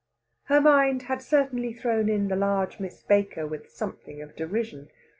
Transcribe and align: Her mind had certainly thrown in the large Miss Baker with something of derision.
Her 0.45 0.59
mind 0.59 1.03
had 1.03 1.21
certainly 1.21 1.73
thrown 1.75 2.09
in 2.09 2.27
the 2.27 2.35
large 2.35 2.79
Miss 2.79 3.03
Baker 3.03 3.45
with 3.45 3.69
something 3.69 4.19
of 4.19 4.35
derision. 4.35 4.89